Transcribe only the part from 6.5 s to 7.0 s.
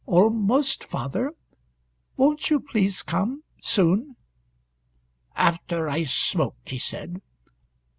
he